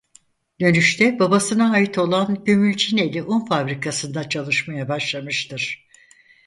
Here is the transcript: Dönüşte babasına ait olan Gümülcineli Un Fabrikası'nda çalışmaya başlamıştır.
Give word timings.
Dönüşte 0.59 1.19
babasına 1.19 1.71
ait 1.71 1.97
olan 1.97 2.43
Gümülcineli 2.45 3.23
Un 3.23 3.45
Fabrikası'nda 3.45 4.29
çalışmaya 4.29 4.89
başlamıştır. 4.89 5.87